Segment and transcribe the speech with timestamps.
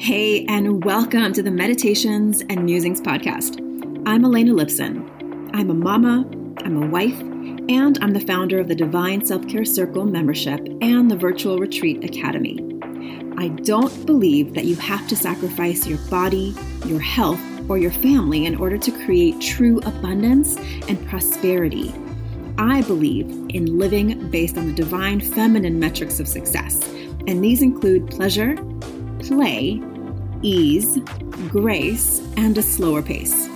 [0.00, 3.58] Hey, and welcome to the Meditations and Musings podcast.
[4.06, 5.50] I'm Elena Lipson.
[5.52, 6.24] I'm a mama,
[6.58, 11.10] I'm a wife, and I'm the founder of the Divine Self Care Circle membership and
[11.10, 12.60] the Virtual Retreat Academy.
[13.38, 16.54] I don't believe that you have to sacrifice your body,
[16.86, 20.56] your health, or your family in order to create true abundance
[20.86, 21.92] and prosperity.
[22.56, 26.80] I believe in living based on the divine feminine metrics of success,
[27.26, 28.56] and these include pleasure,
[29.18, 29.82] play,
[30.42, 30.98] ease,
[31.48, 33.48] grace, and a slower pace.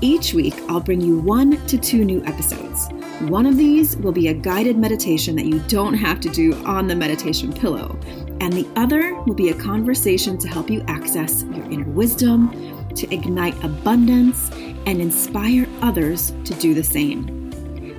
[0.00, 2.88] Each week, I'll bring you one to two new episodes.
[3.22, 6.86] One of these will be a guided meditation that you don't have to do on
[6.86, 7.98] the meditation pillow,
[8.40, 13.12] and the other will be a conversation to help you access your inner wisdom, to
[13.12, 14.50] ignite abundance,
[14.86, 17.34] and inspire others to do the same.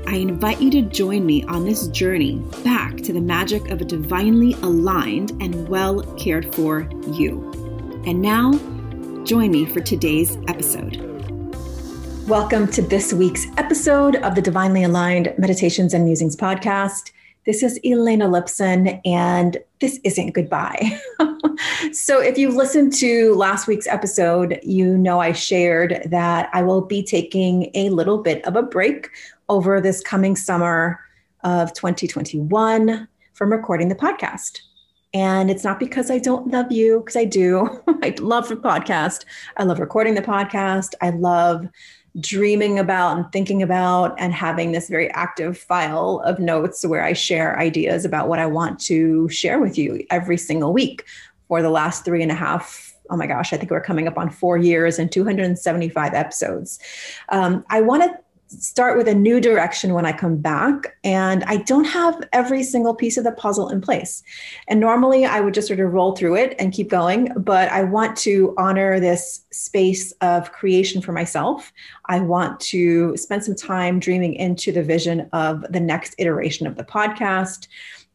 [0.08, 3.86] I invite you to join me on this journey back to the magic of a
[3.86, 7.59] divinely aligned and well cared for you.
[8.06, 8.54] And now,
[9.26, 10.96] join me for today's episode.
[12.30, 17.12] Welcome to this week's episode of the Divinely Aligned Meditations and Musings podcast.
[17.46, 20.98] This is Elena Lipson, and this isn't goodbye.
[21.92, 26.82] so, if you've listened to last week's episode, you know I shared that I will
[26.82, 29.10] be taking a little bit of a break
[29.50, 31.02] over this coming summer
[31.44, 34.62] of 2021 from recording the podcast.
[35.14, 37.82] And it's not because I don't love you, because I do.
[38.04, 39.26] I love the podcast.
[39.58, 40.94] I love recording the podcast.
[41.02, 41.68] I love
[42.20, 47.14] dreaming about and thinking about and having this very active file of notes where I
[47.14, 51.06] share ideas about what I want to share with you every single week
[51.48, 52.96] for the last three and a half.
[53.10, 56.80] Oh my gosh, I think we're coming up on four years and 275 episodes.
[57.30, 58.20] Um, I want to
[58.50, 60.98] start with a new direction when I come back.
[61.04, 64.24] And I don't have every single piece of the puzzle in place.
[64.68, 67.32] And normally I would just sort of roll through it and keep going.
[67.38, 71.72] But I want to honor this space of creation for myself.
[72.06, 76.76] I want to spend some time dreaming into the vision of the next iteration of
[76.76, 77.68] the podcast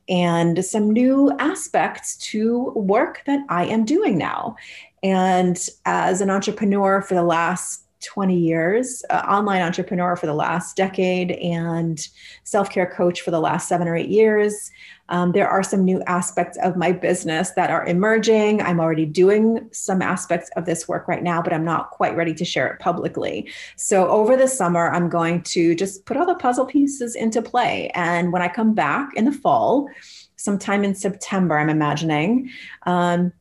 [0.08, 4.56] and some new aspects to work that I am doing now.
[5.02, 10.76] And as an entrepreneur for the last 20 years, uh, online entrepreneur for the last
[10.76, 12.08] decade, and
[12.44, 14.70] self care coach for the last seven or eight years.
[15.10, 18.62] Um, there are some new aspects of my business that are emerging.
[18.62, 22.32] I'm already doing some aspects of this work right now, but I'm not quite ready
[22.34, 23.48] to share it publicly.
[23.76, 27.90] So, over the summer, I'm going to just put all the puzzle pieces into play.
[27.94, 29.88] And when I come back in the fall,
[30.36, 32.50] sometime in September, I'm imagining.
[32.84, 33.32] Um,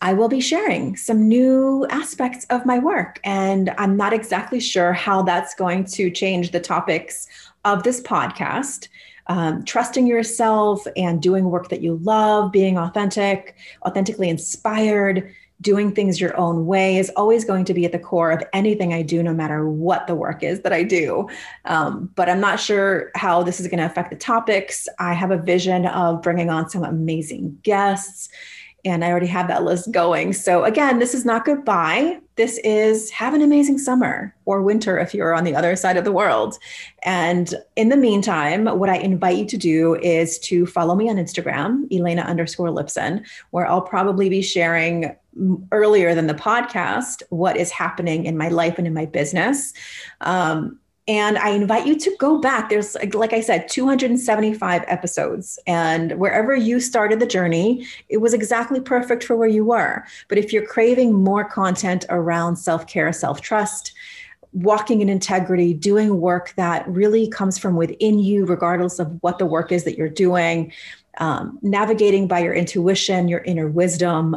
[0.00, 3.20] I will be sharing some new aspects of my work.
[3.24, 7.26] And I'm not exactly sure how that's going to change the topics
[7.64, 8.88] of this podcast.
[9.26, 16.20] Um, trusting yourself and doing work that you love, being authentic, authentically inspired, doing things
[16.20, 19.22] your own way is always going to be at the core of anything I do,
[19.22, 21.28] no matter what the work is that I do.
[21.64, 24.88] Um, but I'm not sure how this is going to affect the topics.
[24.98, 28.28] I have a vision of bringing on some amazing guests
[28.84, 30.32] and I already have that list going.
[30.32, 32.20] So, again, this is not goodbye.
[32.36, 36.04] This is have an amazing summer or winter if you're on the other side of
[36.04, 36.56] the world.
[37.02, 41.16] And in the meantime, what I invite you to do is to follow me on
[41.16, 45.14] Instagram, Elena underscore Lipson, where I'll probably be sharing
[45.72, 49.72] earlier than the podcast what is happening in my life and in my business.
[50.20, 52.68] Um, and I invite you to go back.
[52.68, 55.58] There's, like I said, 275 episodes.
[55.66, 60.04] And wherever you started the journey, it was exactly perfect for where you were.
[60.28, 63.94] But if you're craving more content around self care, self trust,
[64.52, 69.46] walking in integrity, doing work that really comes from within you, regardless of what the
[69.46, 70.72] work is that you're doing,
[71.18, 74.36] um, navigating by your intuition, your inner wisdom,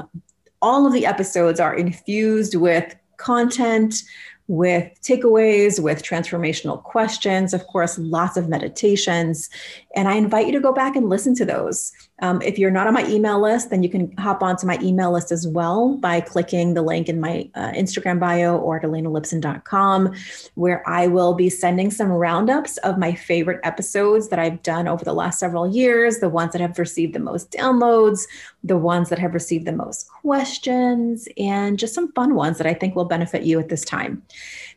[0.62, 4.04] all of the episodes are infused with content
[4.52, 9.50] with takeaways, with transformational questions, of course, lots of meditations.
[9.96, 11.94] And I invite you to go back and listen to those.
[12.22, 15.10] Um, if you're not on my email list, then you can hop onto my email
[15.10, 20.14] list as well by clicking the link in my uh, Instagram bio or at elenalipson.com,
[20.56, 25.06] where I will be sending some roundups of my favorite episodes that I've done over
[25.06, 28.28] the last several years, the ones that have received the most downloads,
[28.64, 32.74] the ones that have received the most questions, and just some fun ones that I
[32.74, 34.22] think will benefit you at this time.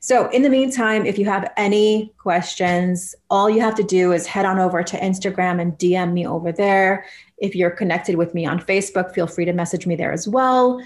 [0.00, 4.26] So, in the meantime, if you have any questions, all you have to do is
[4.26, 7.04] head on over to Instagram and DM me over there.
[7.38, 10.80] If you're connected with me on Facebook, feel free to message me there as well.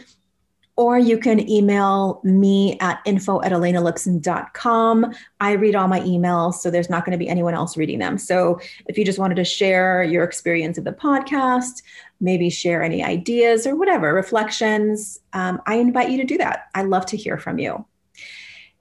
[0.78, 5.12] Or you can email me at info at elenalipson.com.
[5.40, 8.16] I read all my emails, so there's not going to be anyone else reading them.
[8.16, 11.82] So if you just wanted to share your experience of the podcast,
[12.20, 16.68] maybe share any ideas or whatever, reflections, um, I invite you to do that.
[16.76, 17.84] I love to hear from you.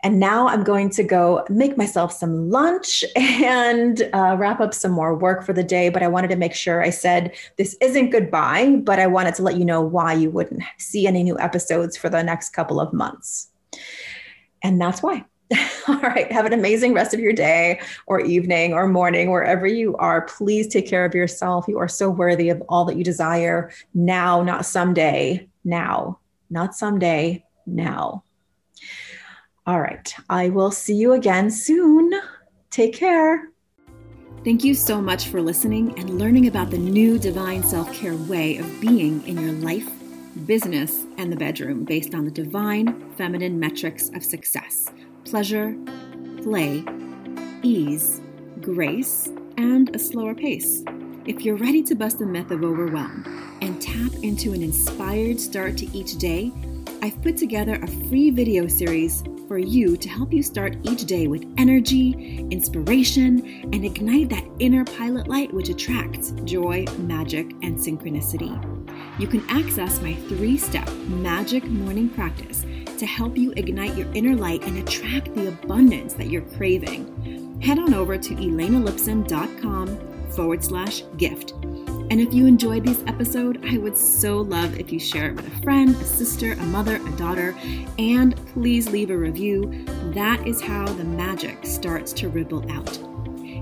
[0.07, 4.93] And now I'm going to go make myself some lunch and uh, wrap up some
[4.93, 5.89] more work for the day.
[5.89, 9.43] But I wanted to make sure I said this isn't goodbye, but I wanted to
[9.43, 12.93] let you know why you wouldn't see any new episodes for the next couple of
[12.93, 13.49] months.
[14.63, 15.25] And that's why.
[15.89, 16.31] All right.
[16.31, 20.21] Have an amazing rest of your day or evening or morning, wherever you are.
[20.21, 21.65] Please take care of yourself.
[21.67, 25.49] You are so worthy of all that you desire now, not someday.
[25.65, 26.19] Now,
[26.49, 27.43] not someday.
[27.65, 28.23] Now.
[29.67, 30.15] All right.
[30.29, 32.13] I will see you again soon.
[32.69, 33.49] Take care.
[34.45, 38.59] Thank you so much for listening and learning about the new divine self care way
[38.59, 39.91] of being in your life,
[40.45, 44.89] business, and the bedroom based on the divine feminine metrics of success
[45.25, 45.75] pleasure,
[46.41, 46.81] play,
[47.61, 48.21] ease,
[48.61, 49.27] grace,
[49.57, 50.81] and a slower pace.
[51.25, 55.75] If you're ready to bust the myth of overwhelm and tap into an inspired start
[55.79, 56.53] to each day,
[57.01, 61.27] I've put together a free video series for you to help you start each day
[61.27, 68.51] with energy, inspiration, and ignite that inner pilot light which attracts joy, magic, and synchronicity.
[69.19, 72.65] You can access my three step magic morning practice
[72.97, 77.59] to help you ignite your inner light and attract the abundance that you're craving.
[77.61, 81.53] Head on over to elenalipson.com forward slash gift
[82.09, 85.47] and if you enjoyed this episode, I would so love if you share it with
[85.47, 87.55] a friend, a sister, a mother, a daughter,
[87.99, 89.85] and please leave a review.
[90.13, 92.97] That is how the magic starts to ripple out.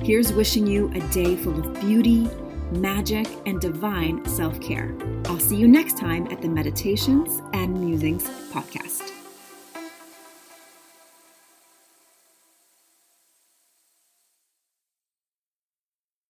[0.03, 2.30] Here's wishing you a day full of beauty,
[2.71, 4.95] magic, and divine self care.
[5.25, 9.14] I'll see you next time at the Meditations and Musings podcast.